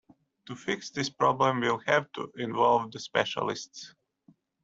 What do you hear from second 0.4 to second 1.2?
To fix this